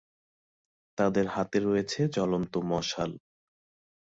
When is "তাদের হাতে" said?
0.97-1.57